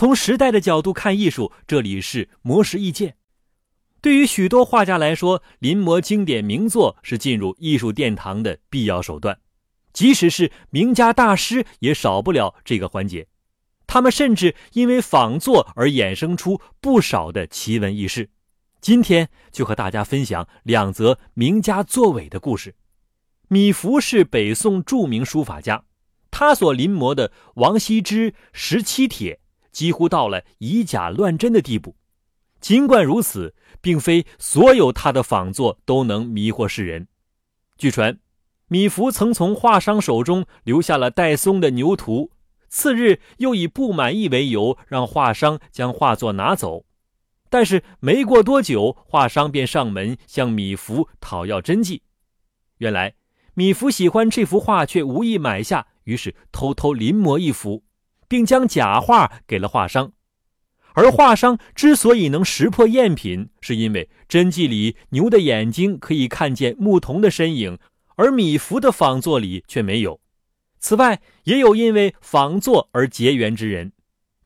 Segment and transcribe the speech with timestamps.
[0.00, 3.16] 从时代的角度看艺术，这里是魔石意见。
[4.00, 9.38] 对于许多画家来说，临摹经典名作是进入艺术殿堂的必要手段。
[9.92, 13.26] 即使是名家大师，也少不了这个环节。
[13.86, 18.30] 他们甚至因为仿作而衍生出不少的奇闻异事。
[18.80, 22.74] 今天就和大家分享两则名家作伪的故事。
[23.48, 25.84] 米芾是北宋著名书法家，
[26.30, 29.34] 他所临摹的王羲之《十七帖》
[29.72, 31.96] 几乎到了以假乱真的地步。
[32.60, 37.08] 尽管如此，并非所有他的仿作都能迷惑世人。
[37.78, 38.18] 据传，
[38.68, 42.30] 米芾曾从画商手中留下了戴嵩的牛图，
[42.68, 46.84] 次日又以不满意为由，让画商将画作拿走。
[47.48, 52.02] 但是没过多久，画商便上门向米芾讨要真迹。
[52.76, 53.14] 原来，
[53.54, 57.82] 米芾喜欢这幅画，却无意买下，于是偷偷临摹一幅，
[58.30, 60.12] 并将假画给了画商。
[60.94, 67.78] 而画商之所以能识破赝品，是因为真迹里牛的眼睛可以看见牧童的身影，
[68.14, 70.20] 而米芾的仿作里却没有。
[70.78, 73.92] 此外，也有因为仿作而结缘之人，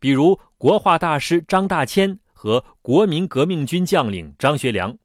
[0.01, 4.97] 比如国画大师张大千和国民革命军将领张学良。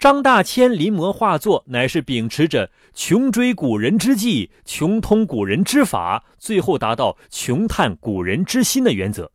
[0.00, 9.30] 张大千临摹画作，乃是秉持着穷追古人之技，穷通古人之法，最后达到穷探古人之心的原则。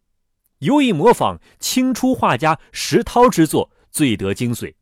[0.58, 4.74] 尤以模仿清初画家石涛之作最得精髓，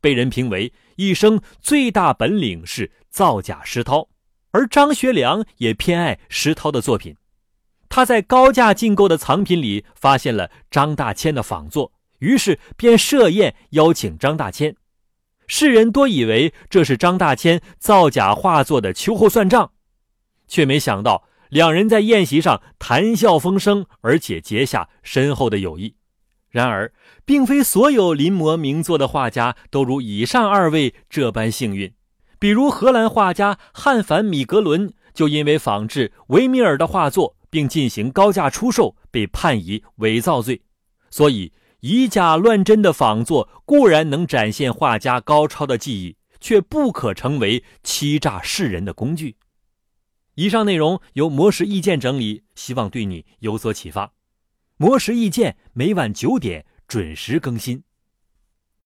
[0.00, 4.08] 被人评为一生最大本领是造假石涛。
[4.52, 7.16] 而张学良也偏爱石涛的作品，
[7.88, 14.76] 他在高价进购的藏品里发现了张大千的仿作，于是便设宴邀请张大千。
[15.46, 19.72] 世人多以为这是张大千造假画作的秋后算账，
[20.46, 21.24] 却没想到。
[21.48, 25.94] 两人在宴席上谈笑风生，而且结下深厚的友谊。
[26.50, 26.92] 然而，
[27.24, 31.92] 并非所有临摹名作的画家都如以上二位这般幸运。
[32.40, 40.60] 比如，荷兰画家汉凡·米格伦就因为仿制维米尔的画作，并进行高价出售，被判以伪造罪。
[41.10, 49.36] 所以，以假乱真的仿作固然能展现画家高超的技艺，却不可成为欺诈世人的工具。
[50.34, 54.12] 以上内容由魔石意见整理，希望对你有所启发。
[54.76, 57.82] 魔石意见每晚九点准时更新。